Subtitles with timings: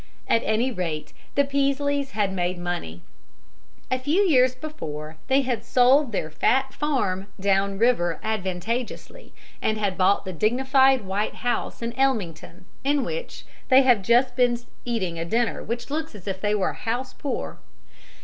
[0.27, 3.03] At any rate, the Peaslees had made money.
[3.91, 9.99] A few years before, they had sold their fat farm "down river" advantageously, and had
[9.99, 15.19] bought the dignified white house in Ellmington in which they have just been seen eating
[15.19, 17.59] a dinner which looks as if they were "house poor."